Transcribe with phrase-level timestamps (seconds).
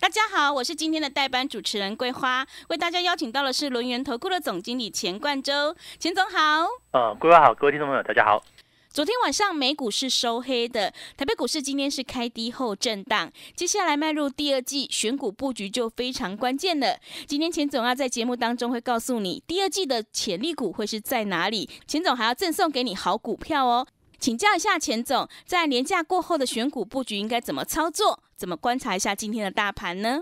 [0.00, 6.68] 大家好，我是今天的代班主持人桂花，为大家邀请到的是轮源投顾的总经理钱冠洲，钱总好。
[6.92, 8.40] 呃，桂花好，各位听众朋友大家好。
[8.90, 17.00] 昨天晚上美股是收黑的，台北股市今天是开低后震荡，接下来迈入第二季选股布局就非常关键了。
[17.26, 23.84] 今天钱总要在节目当中会告诉你第二季的潜力股会是在哪里，钱总还要赠送给你好股票哦。
[24.20, 28.22] 请教一下钱总，在年假过后的选股布局应该怎么操作？
[28.38, 30.20] 怎么观察一下今天的大盘呢？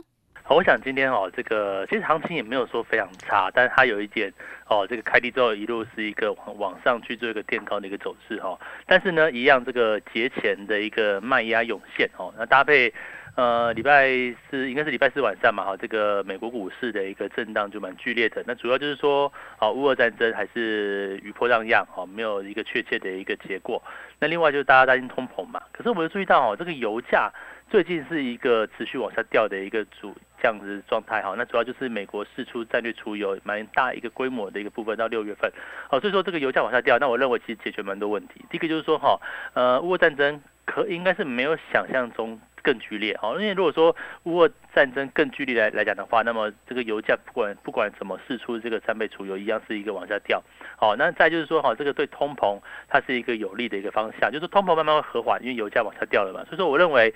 [0.48, 4.32] 我想今天哦，这个其实行情也没有说非常差，但是它有一点
[4.68, 8.58] 哦，这个开低之后一路是一个往往上去做一个垫高的一个走势哈。
[8.86, 12.90] 但是呢，一样这个节前的一个卖压涌现哦，那搭配。
[13.36, 14.08] 呃，礼拜
[14.48, 18.42] 四应该是礼拜四晚上嘛，哈，这个美国股市的一个震荡就蛮剧烈的。
[18.46, 23.82] 那主要就是说，啊，乌俄战争还是余波荡漾，哈，没有一个确切的一个结果。
[24.18, 27.30] 那另外就是大家担心通膨嘛，可是我们注意到，哦，这个油价
[27.68, 31.34] 最近是一个持续往下掉的一个主这样子状态，哈。
[31.36, 35.52] 那主要就是美国释出战略储油蛮大一个规模的一个部分到六月份，
[35.90, 38.42] 好，所以说这个油价往下掉，那我认为其实解决蛮多问题。
[38.48, 39.20] 第一个就是说，哈，
[39.52, 42.40] 呃，乌俄战争可应该是没有想象中。
[42.66, 50.42] 更剧烈好，因为如果说如果战争更剧烈来来讲的话，那么这个油价不管不管怎么试出这个三倍储油，一样是一个往下掉。
[50.76, 56.44] 好，那再就是说哈，这个对通膨它是一个有利的一个方向，就是通膨慢慢会合缓，因为油价往下掉了嘛。
[56.46, 57.14] 所以说我认为。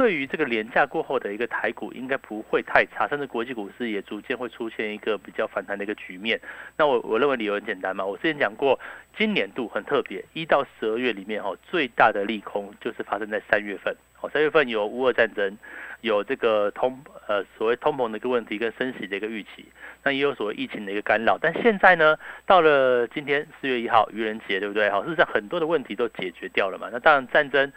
[0.00, 6.40] 对于这个廉价过后的一个台股，应该不会太差，甚至国际股市也逐渐会出现一个比较反弹的一个局面。
[6.78, 8.80] 那我我认为理由很简单嘛，我之前讲过，
[9.14, 13.94] 今年度很特别，一到十二月里面哈，最大的利空就是发生在三月份。
[14.22, 15.58] 哦，三月份有乌俄战争，
[16.00, 19.66] 有这个通呃所谓通膨的一个问题跟升息的一个预期，
[20.02, 21.36] 那也有所谓疫情的一个干扰。
[21.38, 24.88] 但现在呢，到了今天四月一号愚人节，对不对？
[24.88, 26.88] 好，事实上很多的问题都解决掉了嘛。
[26.90, 27.70] 那当然战争。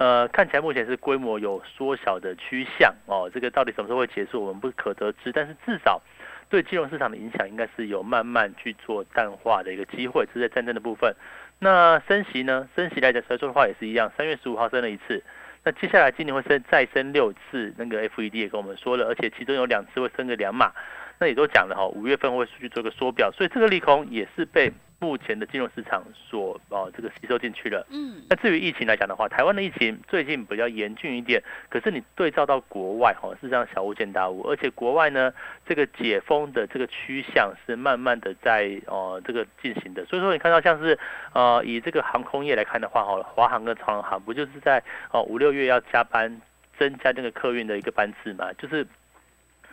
[0.00, 5.30] 呃，看起来目前是规模有缩小的趋向哦，这个到底什么时候会结束，我们不可得知。
[5.30, 6.00] 但是至少
[6.48, 11.14] 对金融市场的影响，应该是有慢慢去做淡化的一个机会，这是在战争的部分。
[11.58, 12.66] 那升息呢？
[12.74, 15.22] 升息来讲，说的话也是一样，三月十五号升了一次，
[15.64, 20.72] 那接下来今年会升再升六次，那个 FED 也跟我们说了，而且其中有两次会升个两码，
[21.18, 24.72] 那也都讲了哈，五月份会去做个缩表，所以这个利空也是被。
[25.00, 35.32] 目前的金融市场所哦这个吸收进去了，嗯，那至于疫情来讲的话，台湾的疫情最近比较严峻一点，可是你对照到国外哈，是这样小巫见大巫，而且国外呢
[35.66, 40.98] 这个解封的这个趋向是慢慢的在哦这个进行的，所以说你看到像是
[41.32, 44.82] 呃以这个航空业来看的话哈，华航跟长航不就是在
[45.12, 46.40] 哦五六月要加班
[46.78, 48.86] 增加那个客运的一个班次嘛，就是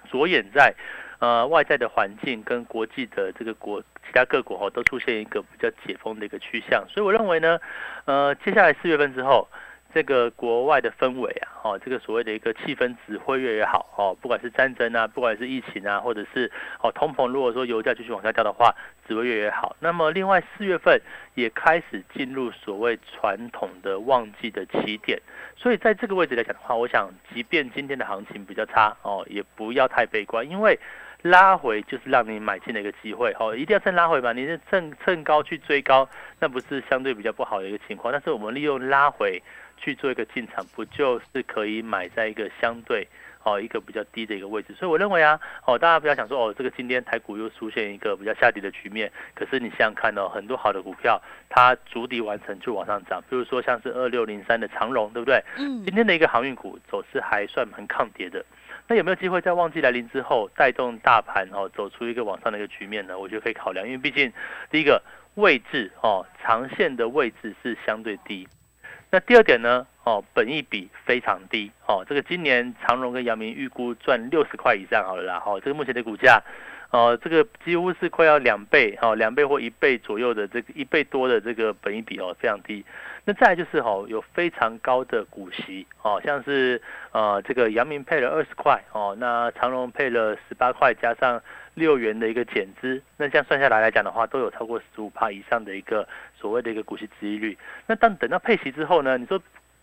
[0.10, 0.74] 着眼在。
[1.20, 7.60] 呃，外在的环境跟国际的这个国其他各国哈，都出现一个比较解封的一个趋向，所以我认为呢，
[8.06, 9.48] 呃，接下来四月份之后。
[9.94, 16.52] 这个国外的氛围啊，哦，这个所谓的一个气氛只会越来越好哦，不管是战争啊，不管是疫情啊，或者是
[16.84, 18.76] 哦通膨，如果说油价继续往下掉的话，
[19.08, 19.78] 只会越来越好。
[19.80, 21.02] 那么另外四月份
[21.36, 25.20] 也开始进入所谓传统的旺季的起点，
[25.56, 30.78] 所以在这个位置来讲的话，我想即便今天的行情比较差哦，也不要太悲观，因为
[31.22, 36.08] 拉回就是让你买进的一个机会哦，一定要趁拉回吧，你是趁趁高去追高，
[36.40, 39.42] 那不是相对比较不好的一个情况，但是我们利用拉回。
[39.80, 43.08] 去做一个进场，不就是可以买在一个相对
[43.44, 44.74] 哦一个比较低的一个位置？
[44.74, 55.40] 所以我认为啊，哦大家不要想说哦这个今天台股又出现一个比较下跌的局面，可是你想想看哦，很多好的股票它筑底完成就往上涨，比如说像是二六零三的长荣，对不对？
[55.60, 55.86] 嗯。
[55.86, 58.44] 今天的一个航运股走势还算蛮抗跌的，
[58.88, 63.20] 那有没有机会在旺季来临之后带动大盘哦走出一个往上的一个局面呢？
[63.20, 64.32] 我觉得可以考量，因为毕竟
[64.72, 65.02] 第一个
[65.36, 68.48] 位置哦长线的位置是相对低。
[69.10, 69.88] 那第二点呢？
[70.04, 71.72] 哦，本益比非常低。
[71.86, 75.42] 哦，这个今年长荣跟阳明预估赚六十块以上好了啦。
[75.46, 76.42] 哦，这个目前的股价，
[76.92, 82.86] 哦，这个几乎是快要两倍，哦，两倍或一倍左右的这个一倍多的这个本益比哦，非常低。
[83.28, 85.86] 那再来就是哦，有非常高的股息。
[86.02, 91.40] 哦，像是呃这个阳明配了二十块，哦，那长荣配了十八块，加上。
[91.78, 97.56] 六元的一个减资，那这样算下来来讲的话，都有超过十五帕以上的一个所谓的一个股息收益率。
[97.86, 99.16] 那当等到配息之后呢？
[99.16, 99.40] 你说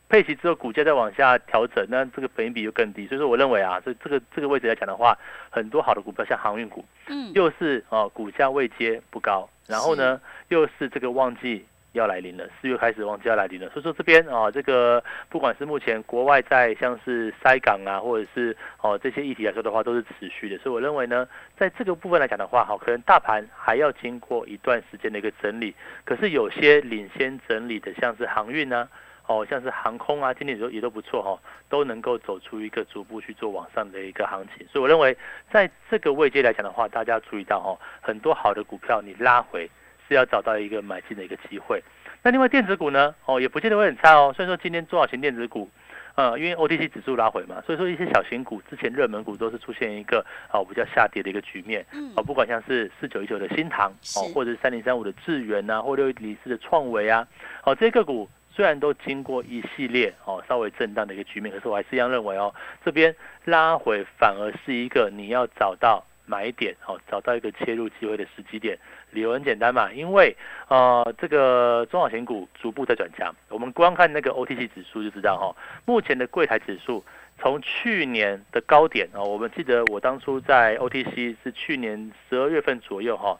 [0.09, 3.07] 配息之后股价再往下调整，那这个本益比就更低。
[3.07, 5.17] 所以说我认为啊，这这个这个位置来讲的话，
[5.51, 11.65] 很多好的股票像航运股，嗯，又是哦股价位阶不高，然后呢又是这个旺季。
[11.95, 21.27] 要来临了，四月开始旺季要来临了，所以说这边啊，这个不管是目前国外在像是塞港啊，或者是哦这些议题来说的话，都是持续的，所以我认为呢，
[21.57, 25.73] 在这个部分来讲的话，好，可能大盘还要经过一段时间的一个整理，
[26.05, 28.89] 可是有些领先整理的，像是航运呢，
[29.29, 31.39] 哦，像是航空啊，今年也都也都不错哈，
[31.69, 34.67] 都能够走出一个逐步去做往上的一个行情。
[34.67, 35.17] 所以我认为，
[35.51, 39.71] 在这个位阶来讲的话，大家注意到哈，很多好的股票你拉回
[40.15, 41.83] 是要找到一个买进的一个机会。
[42.23, 44.33] 那另外电子股呢，哦，也不见得会很差哦。
[44.35, 45.69] 虽然说今天中小型电子股。
[46.17, 51.85] 呃，因为 OTC 指数拉回嘛，所以说一些小型股之前热门股都是出现一个哦比较下跌的一个局面。
[51.93, 52.13] 嗯。
[52.15, 57.27] 哦，不管像是四九一九的新塘哦，或者是三零三五的智源呐，或六一零四的创维啊，
[57.65, 63.13] 哦这些个股虽然都经过一系列哦稍微震荡的一个局面，可是我还是一样认为哦，这边
[63.47, 66.07] 拉回反而是一个你要找到。
[66.27, 68.79] 买点哦，找到一个切入机会的时机点，
[69.15, 70.37] 理由很简单嘛，因为
[70.69, 75.57] 呃这个中小型股逐步在转强，我们光看那个 OTC 指数就知道哈，
[75.87, 77.03] 目前的柜台指数
[77.39, 83.39] 从去年的高点啊，我们记得我当初在 OTC 是去年十二月份左右哈，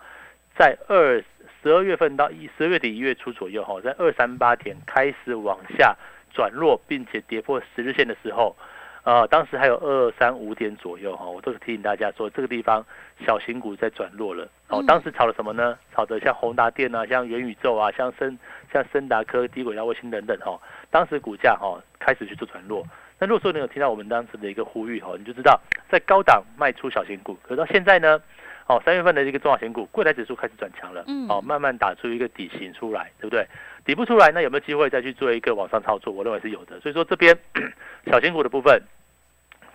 [0.57, 1.23] 在二
[1.63, 5.97] 十二月份到一十二月底一月初左右哈，在二三八点开始往下
[6.33, 8.57] 转弱，并且跌破十日线的时候。
[9.05, 12.85] 呃，当时还有二三五点左右哈，我都是提醒大家说，这个地方
[13.25, 14.49] 小型股在转弱了。
[14.69, 15.79] 哦，当时炒了什么呢？
[15.95, 18.39] 炒的像宏达电啊，像元宇宙啊，像森
[18.73, 20.59] 像深达科、低轨道卫星等等哈。
[20.91, 22.83] 当时股价哈开始去做转弱。
[23.19, 25.61] 那如果说你有听到我们当时的一个呼吁哈，你就知道
[25.91, 27.37] 在高档卖出小型股。
[27.43, 28.19] 可到现在呢，
[28.67, 33.47] 哦，三月份的一个中小型股，柜台指数开始转强了，嗯，哦，慢慢打出一个底型出来，对不对？
[33.85, 36.13] 底部出来，那有没有机会再去做一个往上操作？
[36.13, 36.81] 我认为是有的。
[36.81, 37.37] 所以说这边
[38.11, 38.83] 小型股的部分。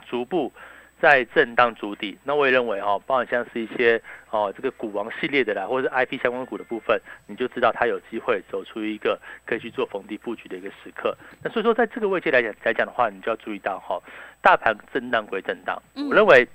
[0.10, 0.52] 逐步
[1.00, 4.02] 在震荡筑底，那我也认为哈，包含像是一些
[4.32, 11.16] 哦这个股王系列的啦，或者是 IP 相关股的部分，你就知道它有机会走出一个可以去做逢低布局的一个时刻。
[11.44, 14.02] 那所以说，在这个位置来讲来讲的话，你就要注意到哈，
[14.42, 16.48] 大盘震荡归震荡，我认为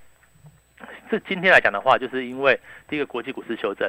[1.15, 2.59] 这今天来讲的话，就是因为
[2.89, 3.89] 第一个国际股市修正。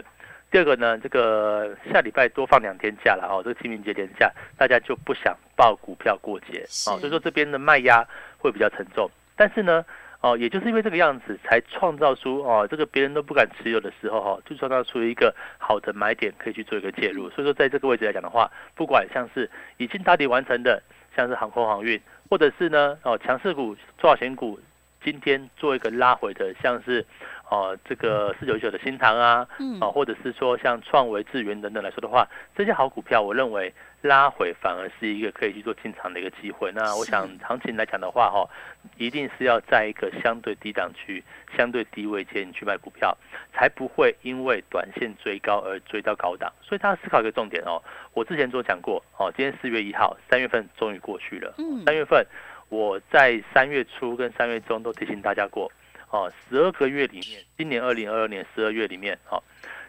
[0.51, 8.07] 第二个呢，这个下礼拜多放两天假了哦，这个清明节连假，大家就不想报股票过节啊，所以说这边的卖压
[8.37, 9.09] 会比较沉重。
[9.35, 9.83] 但是呢，
[10.21, 17.27] 哦，也就是因为这个样子，才创造出哦，这个别人都不敢持有的时候哈，就创造出一个好的买点，可以去做一个介入。
[17.31, 20.79] 所以说，在这个位置来讲的话，不管像是已经打底完成的，
[21.15, 21.99] 像是航空航运，
[22.29, 24.59] 或者是呢，哦，强势股、中小型股，
[25.05, 27.05] 今天做一个拉回的，像是。
[27.47, 29.47] 哦，这个四九九的新塘啊，
[29.79, 33.71] 啊，或者是说像创维、智源等等来说的话，这些好股票，我认为
[34.01, 36.71] 拉回反而是一个可以去做进场的一个机会。
[36.73, 38.49] 那我想行情来讲的话，哈，
[38.97, 41.23] 一定是要在一个相对低档区、
[41.55, 43.15] 相对低位间去卖股票，
[43.53, 46.51] 才不会因为短线追高而追到高档。
[46.63, 47.79] 所以大家思考一个重点哦，
[48.15, 51.53] 我之前都讲过，哦，今天四月一号，三月份终于过去了。
[51.59, 52.25] 嗯三月份
[52.69, 55.71] 我在三月初跟三月中都提醒大家过。
[56.11, 59.41] 哦，十二个月里面，今年二零二二年十二月里面，哦，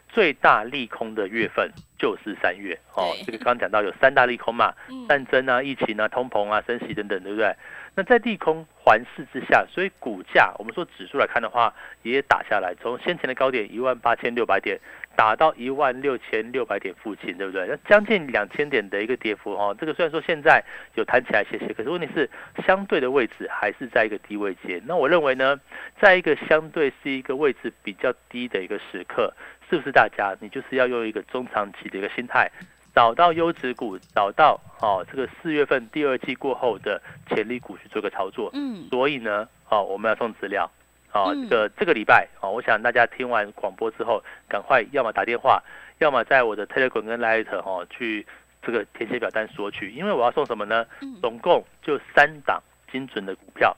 [0.08, 2.76] 最大利空的月份就是三月。
[2.94, 4.75] 哦，这个刚刚讲到有三大利空嘛，
[5.08, 7.55] 战争啊、疫情啊、通膨啊、升息等等，对不对？
[7.94, 14.78] 那在利空环视之下，所以股价，我们说指数来看的话，也打下来，从先前的高点一万八千六百点。
[15.16, 17.66] 打到一万六千六百点附近，对不对？
[17.66, 20.62] 那将近两千点的一个跌幅哦，这个虽然说现在
[20.94, 22.28] 有弹起来些些，可是问题是
[22.66, 24.80] 相对的位置还是在一个低位阶。
[24.86, 25.58] 那我认为呢，
[25.98, 29.32] 在一个相对是一个位置比较低的一个时刻，
[29.70, 32.50] 是不是大家你就是要用一个中长期的一个心态，
[32.94, 38.50] 找到优质股，找到哦这个四月份第二季过后的潜力股去做个操作。
[38.52, 40.70] 嗯，所以呢，哦我们要送资料。
[41.16, 45.62] 啊，这个这个礼拜啊，我想大家听完广播之后，赶快要么打电话，
[45.99, 48.26] 要么在我的 Telegram 跟 Light 哈去
[48.62, 50.87] 这个填写表单索取，因为我要送什么呢？
[51.20, 53.76] 总共就三档精准的股票，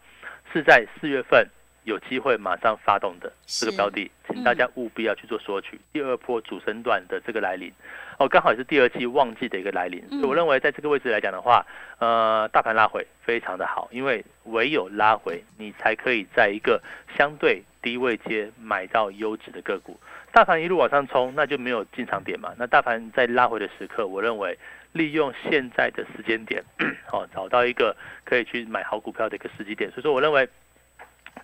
[0.52, 1.46] 是在四月份
[1.84, 5.80] 有机会马上发动的这个标的，请大家务必要去做索取。
[5.92, 7.72] 第二波主升段的这个来临。
[8.18, 11.64] 哦，刚好也是第二季旺季的一个来临，所以我认为在这个位置来讲的话，
[12.00, 16.82] 呃，大盘拉回非常的好，因为唯有拉回，你才可以在一个
[17.16, 19.98] 相对低位阶买到优质的个股。
[20.32, 22.52] 大盘一路往上冲，那就没有进场点嘛。
[22.58, 24.58] 那大盘在拉回的时刻，我认为
[24.92, 26.62] 利用现在的时间点，
[27.12, 29.88] 哦，找到一个可以去买好股票的一个时机点。
[29.92, 30.48] 所以说，我认为。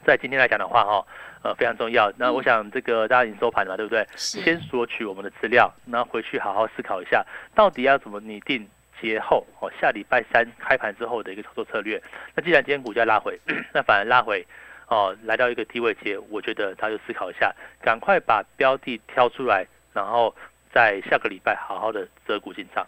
[0.06, 1.06] 在今天来讲的话，哈，
[1.42, 2.12] 呃，非常重要。
[2.16, 4.06] 那我想这个大家已经收盘了，对不对？
[4.16, 7.24] 先索取我们的资料，然后回去好好思考一下，
[7.54, 8.68] 到底要怎么拟定
[9.00, 12.02] 节后哦，下礼拜三开盘之后的一个操作策略。
[12.34, 13.38] 那既然今天股价拉回，
[13.72, 14.46] 那反而拉回
[14.88, 20.34] 哦，来到一个低位阶，我觉得大家就思考一下，赶快把标的挑出来，然后
[20.72, 22.86] 在下个礼拜好好的择股进场。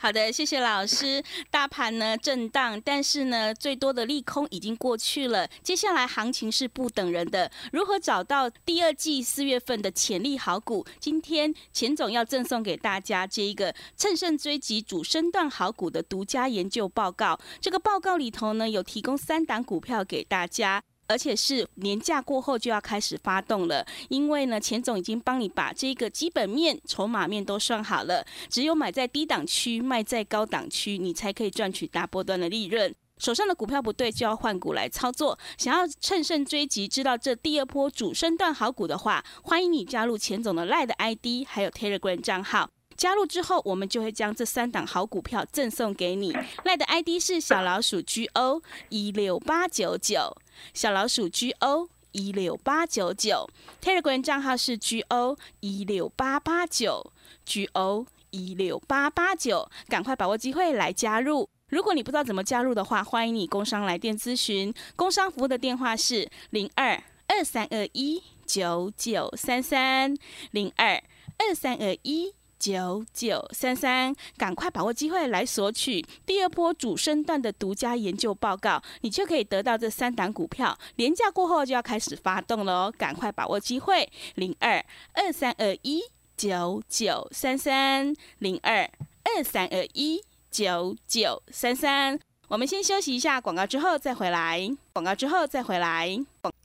[0.00, 1.20] 好的，谢谢老师。
[1.50, 7.50] 大盘呢震荡，但是呢最多的利空已经过去了，接下来行情是不等人的。
[7.72, 10.86] 如何找到第二季四月份的潜力好股？
[11.00, 17.36] 今天钱总要赠送给大家这一个趁胜追击主升段好股的独家研究报告。
[17.60, 20.84] 这个报告里头呢有提供三档股票给大家。
[21.08, 28.24] 而且是年假过后就要开始发动了，因为呢，钱总已经帮你把这个基本面、筹码面都算好了。
[28.50, 32.94] 只有买在低档区，卖在高档区，你才可以赚取大波段的利润。
[33.16, 35.36] 手上的股票不对，就要换股来操作。
[35.56, 42.68] 想要趁胜追击，知道这第二波主升段好股的话，欢迎你加入钱总的赖的 ID，还有 Telegram 账号。
[42.96, 46.36] 加入之后，我们就会将这三档好股票赠送给你。
[46.64, 50.36] 赖的 ID 是小老鼠 GO 一六八九九，
[50.74, 53.48] 小老鼠 GO 一六八九九。
[53.82, 57.12] Telegram 账号是 GO 一六八八九
[57.44, 61.48] ，GO 一六八八九，赶快把握机会来加入。
[61.68, 64.72] 如果你不知道怎么加入的话，欢迎你工商来电咨询。
[64.96, 70.16] 工商服务的电话是零二二三二一九九三三
[70.50, 71.02] 零二
[71.38, 72.34] 二三二一。
[72.58, 80.76] 九九三三，赶快把握机会来索取第二波主升段的独家研究报告，你就可以得到这三档股票。
[80.96, 84.84] 廉价过后就要开始发动了哦，赶快把握机会，零二
[85.14, 86.02] 二三二一
[86.36, 88.82] 九九三三，零二
[89.24, 92.18] 二三二一九九三三。
[92.48, 94.68] 我们先休息一下广告，之后再回来。
[94.92, 96.18] 广告之后再回来。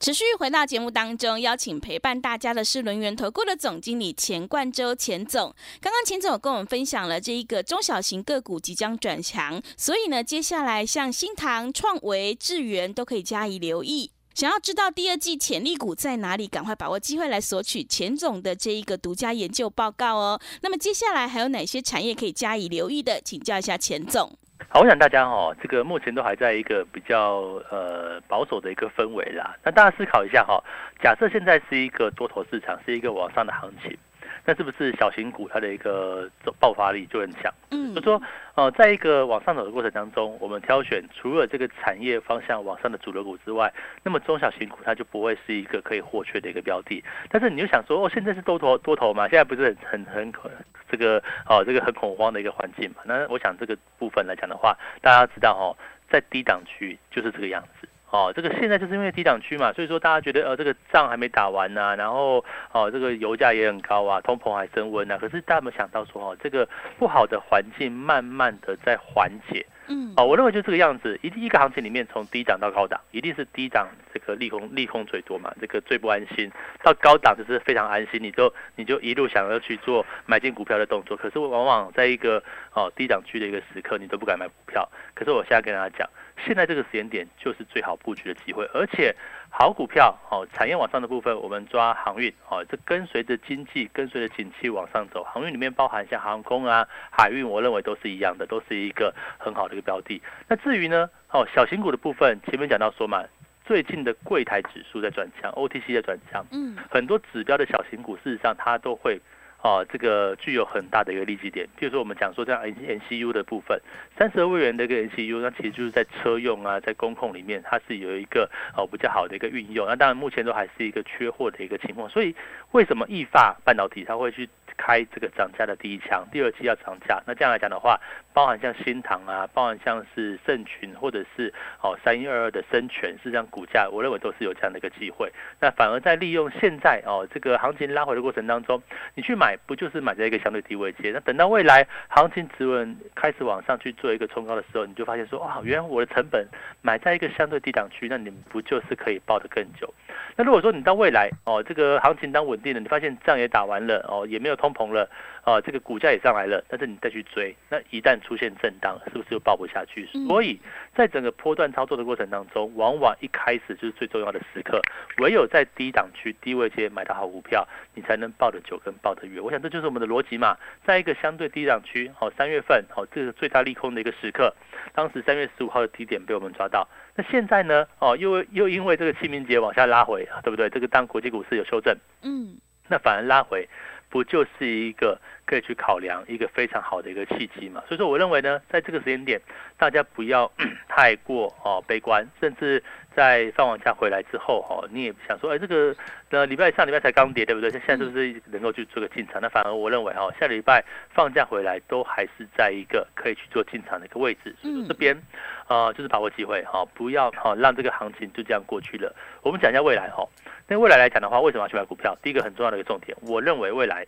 [0.03, 5.55] 持续回到节目当中，邀请陪伴大家的是轮源投顾的总经理钱冠洲钱总。
[5.79, 14.11] 刚刚钱总有跟我们分享了这一个中小型个股即将转强，所以呢，接下来像新唐、创维、智源都可以加以留意。
[14.33, 20.41] 想要知道第二季潜力股在哪里，赶快把握机会来索取钱总的这一个独家研究报告哦。
[20.63, 23.21] 那么接下来还有哪些产业可以加以留意的？
[23.21, 24.37] 请教一下钱总。
[24.69, 29.55] 好，我想大家哦，这个目前都还在一个比较呃保守的一个氛围啦。
[29.63, 30.63] 那大家思考一下哈，
[31.01, 33.95] 假设现在是一个多头市场，是一个往上的行情。
[34.45, 37.53] 那是不是小型股它的一个爆发力就很强？
[37.71, 38.21] 嗯，就说
[38.55, 43.73] 呃，在一个往上走的过程当中，我们挑选除了这个产业方向往上的主流股之外，
[44.03, 47.03] 那么中小型股它就不会是一个可以获缺的一个标的。
[47.29, 50.51] 但是你就想说，哦，现在是多头多头嘛，现在不是很很很
[50.89, 53.01] 这个哦，这个很恐慌的一个环境嘛？
[53.05, 55.71] 那我想这个部分来讲的话，大家知道哦，
[56.09, 57.87] 在低档区就是这个样子。
[58.13, 65.17] 哦，这个现在就是因为低档区嘛，所以说大家觉得呃这个仗还没打完呢，然后哦这个油价也很高啊，通膨还升温啊。
[65.19, 69.65] 可是大家有没有想到说哦，这个不好的环境慢慢的在缓解。
[69.87, 76.51] 嗯，哦，我认为就这个样子，一一个行情里面从低档到高档，一定是低档这个利空利空最多嘛，这个最不安心，
[76.83, 82.43] 到高档就是非常安心，你就你就一路想要去做买进股票的动作，可是往往在一个
[82.73, 84.87] 哦低档区的一个时刻，你都不敢买股票。
[85.15, 86.07] 可是我现在跟大家讲。
[86.45, 89.15] 现在这个时间点就是最好布局的机会，而且
[89.49, 100.21] 好股票哦，产业往上的部分，我们抓航运哦，这跟随着经济，跟随着景气往上走，航运里面包含像航空啊、海运，我认为都是一样的，都是一个很好的一个标的。
[100.47, 103.23] 那至于呢，哦，小型股的部分，前面讲到说嘛，
[103.65, 109.21] 最近的柜台指数在转强，OTC 在转强，嗯，很多指标的小型股，事实上它都会。
[109.63, 111.65] 哦，这个具有很大的一个利基点。
[111.79, 113.79] 譬如说，我们讲说这样 N C U 的部分，
[114.17, 119.87] 三十二位元的一个 N C U，那其实就是在车用啊，在工控里面，它是有一个哦比较好的一个运用。
[119.87, 122.09] 那当然，目前都还是一个缺货的一个情况。
[122.09, 122.35] 所以，
[122.71, 124.47] 为什么易发半导体它会去？
[124.75, 127.21] 开这个涨价的第一枪，第二期要涨价。
[127.27, 127.95] 那这样来讲的话，
[128.33, 135.31] 包含像新塘啊，包含像是盛群或者是哦三一二二的深全，是这样股价，我认为都是有这样的一个机会。
[135.59, 138.81] 那反而在利用现在哦这个行情拉回的过程当中，
[139.13, 141.11] 你去买不就是买在一个相对低位阶？
[141.11, 146.47] 那等到未来行情止稳开始往上去做一个冲高的时候，你就发现说哇，原来我的成本
[146.81, 149.93] 买在一个相对低档区，那你不就是可以抱得更久？
[150.35, 154.55] 那如果说你到未来哦这个行情当稳定了，你发现仗也打完了哦也没有。
[154.63, 155.09] 通膨了，
[155.43, 160.07] 啊，这个股价也上来了，但是你再去追，那一旦出现震荡，是不是就抱不下去？
[160.27, 160.57] 所以
[160.95, 164.79] 在整个波段操作的过程当中，往往一开始就是最重要的时刻，
[165.17, 169.43] 唯有在低档区、低位阶买到好股票，你才能抱得久跟抱得远。
[169.43, 174.55] 我想这就是我们的逻辑嘛，在一个相对低档区，好，三月份，好，这个最大利空的一个时刻，
[174.95, 180.69] 当时三月十五号的低点被我们抓到，那现在呢，哦，又又因为这个清明节往下拉回，对不对？
[180.69, 182.55] 这个当国际股市有修正，嗯，
[182.87, 183.67] 那反而拉回。
[184.13, 187.83] 不就是一个可以去考量一个非常好的一个契机嘛？
[187.87, 189.39] 所以说，我认为呢，在这个时间点，
[189.77, 190.51] 大家不要
[190.87, 192.81] 太过哦悲观，甚至
[193.15, 195.95] 在放完假回来之后哈，你也想说，哎，这个
[196.29, 197.69] 呃礼拜上礼拜才刚跌，对不对？
[197.71, 199.41] 现在是不是能够去做个进场？
[199.41, 200.83] 那反而我认为哈，下礼拜
[201.13, 204.55] 放假回来都还是在一个可以去做进场的一个位置。
[204.63, 205.21] 嗯，这边
[205.67, 209.13] 呃就是把握机会哈，不要哈让这个行情就这样过去了。
[209.41, 210.27] 我们讲一下未来哈，
[210.67, 212.17] 那未来来讲的话，为什么要去买股票？
[212.23, 214.05] 第一个很重要的一个重点，我认为未来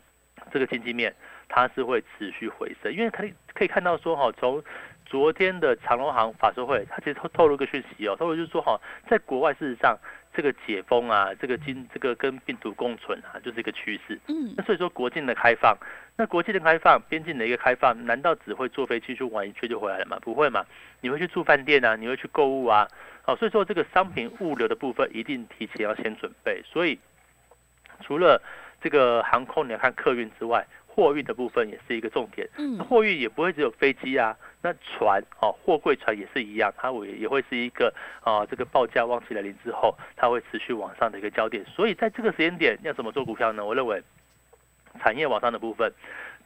[0.51, 1.13] 这个经济面
[1.47, 4.63] 它是会持续回升，因为可以可以看到说哈从。
[5.07, 8.75] 昨天的长隆行法说会，它其实透透露个讯息哦，透露就是说哈，
[9.07, 9.95] 在国外事实上
[10.33, 14.19] 这个解封啊，这个经这个跟病毒共存啊，就是一个趋势。
[14.27, 15.77] 嗯，那所以说国境的开放，
[16.17, 20.17] 那国境的开放，边境的一个开放，难道只会坐飞机去玩一圈就回来了吗？
[20.23, 20.65] 不会嘛，
[21.01, 22.87] 你会去住饭店啊，你会去购物啊，
[23.21, 26.63] 好，所以说这个商品物流的部分一定提前要先准备。
[26.65, 26.97] 所以
[28.01, 28.41] 除了
[28.85, 30.63] 这个航空，你要看客运之外。
[30.85, 41.65] 货运的部分也是一个重点，嗯，货运也不会只有飞机啊，那船哦，货柜船也是一样，它也也会是一个啊，这个报价旺季来临之后，它会持续往上的一个焦点。
[41.65, 43.65] 所以在这个时间点要怎么做股票呢？
[43.65, 44.01] 我认为
[45.01, 45.91] 产业往上的部分，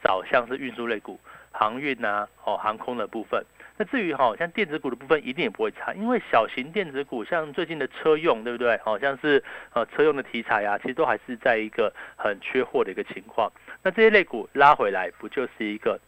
[0.02, 1.20] 找像是运输类股、
[1.52, 3.44] 航运啊，哦，航空的部分。
[3.80, 8.76] 那至于哈，像电子股的部分一定也不会差，因为小型电子股像最近的车用，对不对？
[8.84, 13.50] 好像是呃车用的题材啊，其实都还是在一个很缺货的一个情况。
[13.82, 15.98] 那这些类股拉回来，不就是一个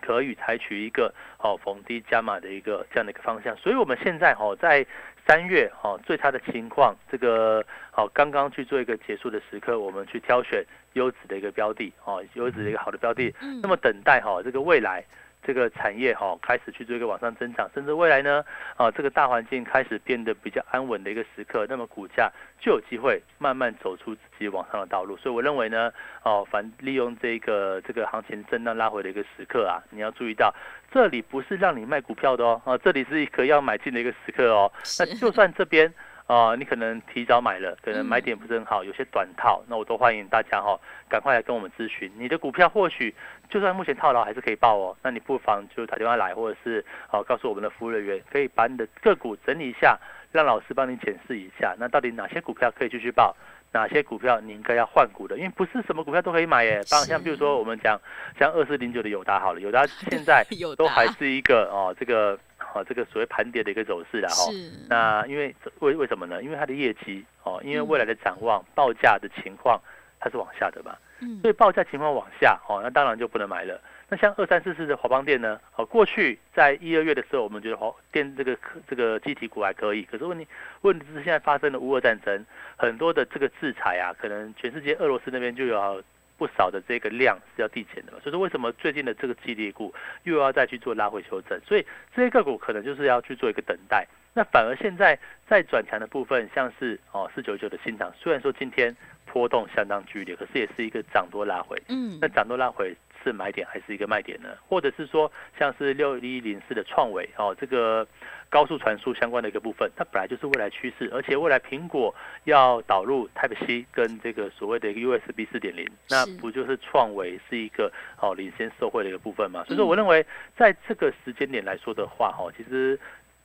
[0.00, 3.56] 可以采取一个哦逢低加码的一个这样的一个方向？
[3.56, 4.86] 所以我们现在哈在
[5.26, 15.04] 三月哈最差的情况，这个好刚刚去做一个结束的时刻，我们去挑选优质的一个标的哦，优质的一个好的标的，那么等待哈这个未来。
[15.46, 18.44] 这个产业哈开始去做一个往上增长，甚至未来呢，
[18.76, 25.16] 啊，这个大环境开始变得比较安稳的一个时刻，那么股价就有机会慢慢走出自己往上的道路。
[25.16, 25.92] 所以我认为呢，
[26.24, 30.52] 哦，反利用这个这个行情震荡拉回的一个时刻啊，你要注意到，
[30.90, 34.72] 这里不是让你卖股票的哦，啊，这里是一个要买进的一个时刻哦。
[34.98, 35.92] 那就算这边。
[36.26, 40.76] 啊，你可能提早买了，可能买点不是很好，有些短套，那我都欢迎大家哈，
[41.08, 42.10] 赶快来跟我们咨询。
[42.18, 43.14] 你的股票或许
[43.48, 49.96] 就算目前套牢还是可以报哦，那你不妨就打电话来，或者是哦告诉我们的服务人员，可以把你的个股整理一下，
[50.32, 53.36] 让老师帮你检视一下，那到底哪些股票可以继续报，
[53.70, 56.82] 哪些股票你应该要换股的，因为不是什么股票都可以买耶。
[56.90, 58.00] 当像比如说我们讲
[58.36, 60.44] 像二四零九的友达好了，友达 现在
[60.76, 62.36] 都还是一个哦这个。
[62.76, 64.52] 哦，这个所谓盘跌的一个走势了哈。
[64.88, 66.42] 那因为为为什么呢？
[66.42, 69.80] 因为它的业绩哦，因为未来的展望报价的情况
[70.20, 70.94] 它是往下的嘛。
[71.20, 71.40] 嗯。
[71.40, 73.80] 所以报价情况往下哦，那当然就不能买了。
[74.08, 75.58] 那像二三四四的华邦电呢？
[75.76, 78.56] 哦，过去在一二月的时候，我们觉得华电这个
[78.88, 80.02] 这个机体股还可以。
[80.02, 80.46] 可是问题
[80.82, 82.44] 问题是现在发生了乌俄战争，
[82.76, 86.02] 很多的这个制裁啊，可能全世界俄罗斯那边就有。
[86.36, 89.94] 不少的这个量是要递减的嘛，所以说为什么最近的这个激励股
[90.24, 91.60] 又要再去做拉回修正？
[91.66, 94.06] 所以这些个股可能就是要去做一个等待。
[94.36, 95.18] 那反而现在
[95.48, 98.94] 在转强的部分，像是哦四九九的新塘，虽然说今天
[99.24, 101.82] 波动相当剧烈，可是也是一个涨多拉回。
[101.88, 102.94] 嗯，那涨多拉回。
[103.24, 104.50] 是买点还是一个卖点呢？
[104.68, 108.06] 或者是说，像是六一零四的创维哦，这个
[108.48, 119.64] 高速传输相关的一个部分，它本来就是未来趋势，而且未来苹果要导入 Type C 跟这个所谓的一个 USB 四点零，那不就是创维是一个哦领先受惠的一个部分嘛？
[119.64, 120.24] 所以说，我认为
[120.56, 122.96] 在这个时间点来说的话，哈，其实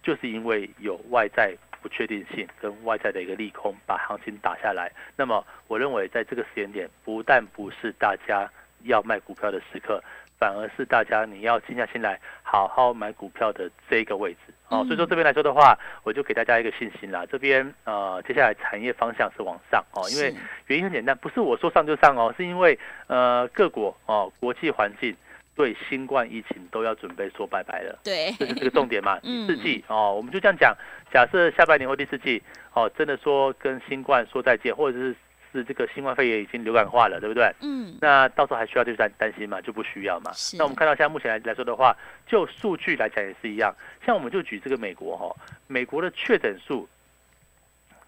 [0.04, 8.50] 就是因为有外在不确定性跟外在的一个利空把行情打下来，那么我认为在这个时间点，不但不是大家。
[8.86, 10.04] 要卖股票的时刻，
[10.40, 14.84] 反而是大家你要静下心来，好好买股票的这个位置哦。
[14.86, 17.24] 所以说这边来说的话，我就给大家一个信心啦。
[17.32, 20.34] 这边呃，接下来产业方向是往上哦，因为
[20.66, 25.16] 原因很简单，不是我说上就上哦，是因为呃各国哦国际环境
[25.62, 28.00] 对新冠疫情都要准备说拜拜了。
[28.04, 29.20] 对，这是这个重点嘛。
[29.24, 30.76] 第四季哦，我们就这样讲，
[31.14, 32.42] 假设下半年或第四季
[32.74, 35.16] 哦，真的说跟新冠说再见，或者是。
[35.54, 37.54] 是这个新冠肺炎已经流感化了，对不对？
[37.60, 37.98] 嗯。
[38.00, 39.60] 那到时候还需要去担担心吗？
[39.60, 40.32] 就不需要嘛。
[40.58, 41.94] 那我们看到现在目前来来说的话，
[42.26, 43.76] 就数据来讲也是一样。
[44.06, 45.36] 像我们就举这个美国哈，
[45.68, 46.88] 美国的确诊数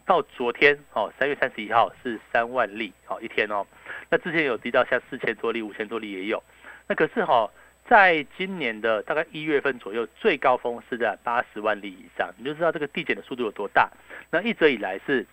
[0.05, 3.67] 到昨天哦，三月三十一号是三万例哦一天哦。
[4.09, 6.41] 那之前有低到像四千多例、五千多例也有。
[6.87, 7.49] 那可是哈，
[7.87, 13.89] 在今年的大概一月份左右，最高峰是在八十万例以上，你就知道这个递减的速度有多大。
[14.31, 15.25] 那一直以来是。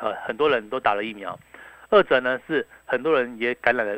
[0.00, 1.38] 呃，很多人都打了疫苗，
[1.88, 3.96] 二者呢是很多人也感染了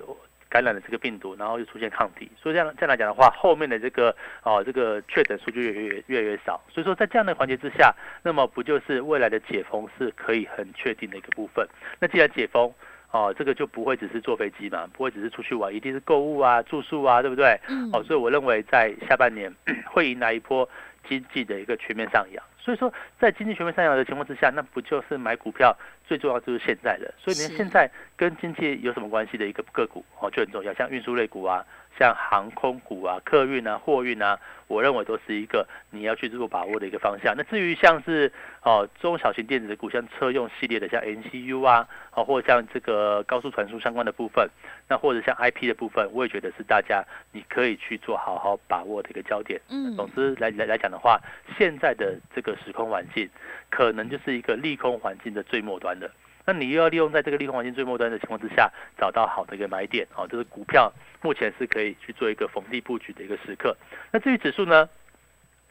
[0.51, 11.67] 感染了这个病毒，然后又出现抗体，所以这样这样来讲的话，后面的这个哦这个确诊数就越越越越少，所以说在这样的环节之下，那么不就是未来的解封是可以很确定的一个部分？
[11.99, 12.71] 那既然解封，
[13.15, 17.59] 哦这个就不会只是坐飞机嘛，不会只是出去玩，一定是购物啊、住宿啊，对不对？
[17.93, 19.55] 哦，所以我认为在下半年
[19.87, 20.69] 会迎来一波
[21.09, 22.43] 经济的一个全面上扬。
[22.59, 27.15] 所以说，在经济全面上扬的情况之下，那不就是买股票最重要就是现在的。
[27.17, 31.65] 所以你看现在跟经济有什么关系的一个个股哦，就很重要，像运输类股啊。
[31.99, 37.35] 像航空股啊、客运啊、货运啊，我认为都是一个你要去做把握的一个方向。
[37.37, 44.49] 那至于像是哦中小型电子的股，像车用系列的，像 NCU 啊，哦或者像这个高速传输相关的部分，
[44.89, 49.61] 那或者像 IP 的部分，我也觉得是大家你可以去做好好把握的一个焦点。
[49.69, 51.21] 嗯，总之来来来讲的话，
[51.57, 53.29] 现在的这个时空环境，
[53.71, 56.11] 可能就是一个利空环境的最末端的。
[56.47, 63.77] 那你又要利用在这个利空环境最末端的情况之下，找到好的一个买点哦，就是股票目前是可以去做一个逢低布局的一个时刻。
[64.11, 64.89] 那至于指数呢？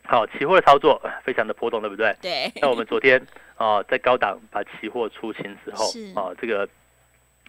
[0.05, 2.13] 好，期货的操作非常的波动，对不对？
[2.21, 2.51] 对。
[2.62, 6.67] 那我们昨天哦，在高档把期货出清之后，哦，这个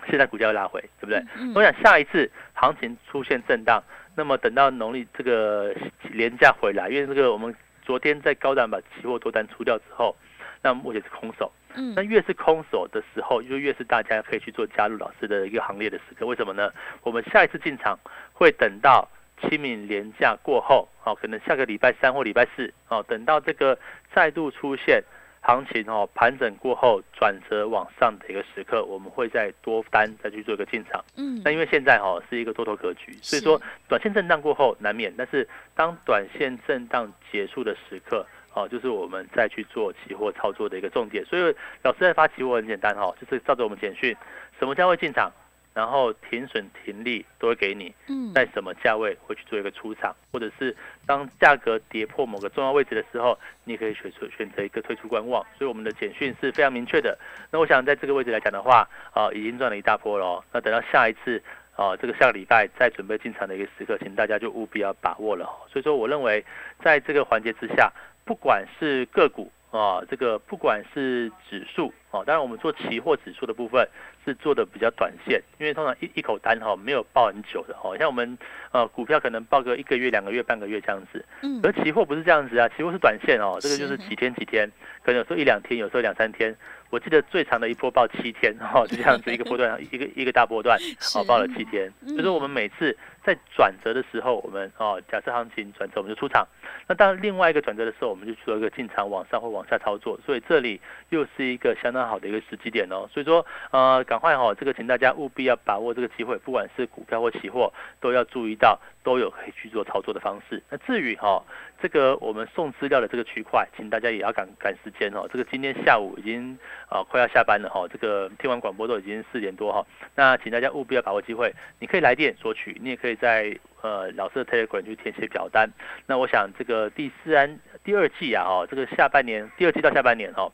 [0.08, 1.20] 现在股价又拉回，对不对？
[1.52, 3.82] 我想下一次行情出现震荡，
[4.14, 5.74] 那么等到农历这个
[6.12, 10.14] 廉价回来，因为这个我们昨天在高档把期货多单出掉之后，
[10.62, 11.50] 那目前是空手。
[11.76, 16.26] 嗯，那越是空手的时候，就越是大家可以去做加入老师的一个行列的时刻。
[16.26, 16.72] 为什么呢？
[17.02, 17.98] 我们下一次进场
[18.32, 19.08] 会等到
[19.42, 23.78] 清明连假过后，哦，可能下个礼拜三或礼拜四，哦，等到这个
[24.14, 25.02] 再度出现
[25.40, 31.04] 行情哦盘整过后转折往上的一个时刻，我们会再多单再去做一个进场。
[31.16, 38.24] 嗯，那因为现在哈是一个多头格局，所以说短线震荡过后难免，但是当短线震荡结束的时刻。
[38.54, 44.16] 哦，就是我们再去做期货操作的一个重点，所以老师在发期货很简单哈，就是照着我们简讯，
[44.60, 45.28] 什么价位进场，
[45.74, 57.18] 然后停损停利都会给你，嗯，在什么价位会去做一个出场，或者是当价格跌破某个重要位置的时候，你可以选出选择一个退出观望，所以我们的简讯是非常明确的。
[57.50, 61.42] 那我想在这个位置来讲的话，啊，已经赚了一大波了，那等到下一次，
[61.74, 65.44] 啊，这个下个礼拜再准备进场的一个时刻，请大家就务必要把握了。
[65.72, 66.44] 所以说，我认为
[66.84, 67.92] 在这个环节之下。
[68.24, 73.87] 不管是个股啊，这个不管是指数啊，当然我们做期货指数的部分
[74.24, 78.38] 是做的比较短线，因为通常一一口单哈没有报很久的哦，像我们
[78.70, 84.70] 呃股票可能报个一个月、两个月、半个月这样子，嗯，而期货不是这样子啊，期货是短线哦，这个就是几天几天，
[85.02, 86.54] 可能有时候一两天，有时候两三天。
[86.90, 90.78] 我记得最长的一波报七天，哈，就这样子一个波段，一个一个大波段，
[91.16, 91.92] 哦，报了七天。
[92.06, 96.46] 就是我们每次在转折的时候，我们哦，假设行情转折，我们就出场。
[96.87, 100.18] 那当另外一个转折的时候，我们就做一个进场往上或往下操作。
[100.26, 103.08] 所以这里又是一个相当好的一个时机点哦。
[103.12, 108.78] 所以说，呃，赶快哈，这个请大家务必要把握这个机会，不管是股票或期货，都要注意到。
[109.04, 110.62] 都有可以去做操作的方式。
[110.70, 111.44] 那至于哈，
[111.78, 115.28] 这个我们送资料的这个区块，请大家也要赶赶时间哦。
[115.30, 116.58] 这个今天下午已经
[116.88, 119.87] 啊快要下班了哈，这个听完广播都已经四点多哈。
[120.14, 125.70] 那请大家务必要把握机会，你可以来电索取，你也可以在呃老师的 Telegram 去填写表单。
[126.07, 130.51] 那我想这个第四安第二季啊哦，这个下半年第二季到下半年哦。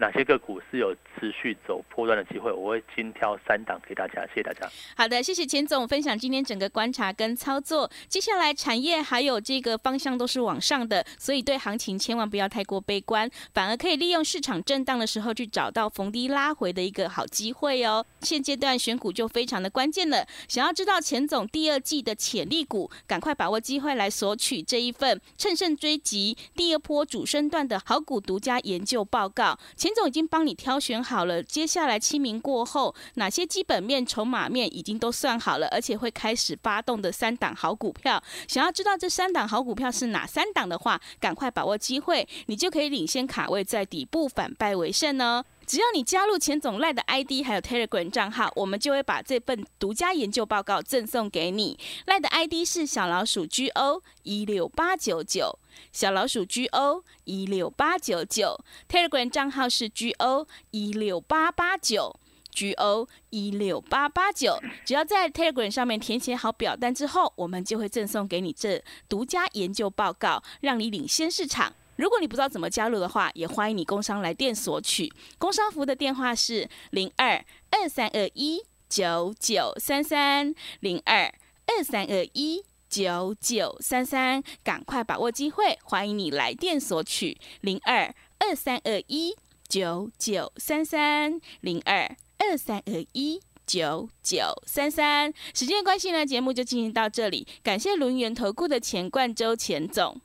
[0.00, 2.52] 哪些个股是有持续走波段的机会？
[2.52, 4.64] 我会精挑三档给大家，谢谢大家。
[4.96, 7.90] 好的，谢谢钱总分享今天整个观察跟操作。
[8.06, 18.06] 接下来产业还有这个方向都是往上的，所以对行情千万不要太过悲观，反而可以利用市场震荡的时候去找到逢低拉回的一个好机会哦。
[18.20, 29.58] 现阶段选股就非常的关键了，想要知道钱总第二季的潜力股，赶快把握机会来索取这一份趁胜追击第二波主升段的好股独家研究报告。
[29.76, 38.22] 钱总已经帮你挑选好了，接下来清明过后，哪些基本面、筹码面已经都算好了，而且会开始发动的三档好股票。
[38.46, 45.44] 想要知道这三档好股票是哪三档的话，赶快把握机会，你就可以领先卡位在底部，反败为胜呢。
[45.68, 51.78] 只要你加入钱总赖的 ID 还有 Telegram 账号，我们就会把这份独家研究报告赠送给你。
[52.06, 55.58] 赖的 ID 是小老鼠 GO 一六八九九。
[55.92, 62.18] 小老鼠 G O 一六八九九，Telegram 账号是 G O 一六八八九
[62.50, 64.58] ，G O 一六八八九。
[64.86, 71.74] 只要在 Telegram 上面填写好表单之后，我们就会赠送给你这独家研究报告，让你领先市场。
[71.98, 75.12] 如果你不知道怎么加入的话，也欢迎你工商来电索取。
[75.36, 81.30] 工商服的电话是零二二三二一九九三三零二
[81.66, 82.64] 二三二一。
[82.90, 89.36] 九九三三，赶快把握机会，欢迎你来电索取零二二三二一
[89.68, 95.30] 九九三三零二二三二一九九三三。
[95.52, 100.18] 时间关系呢，节目就进行到这里，感谢轮圆投顾的钱冠周钱总，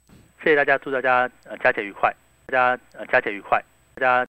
[0.44, 2.14] 谢谢大家，祝大家呃佳节愉快，
[2.48, 3.64] 大家呃佳节愉快，
[3.96, 4.22] 大家。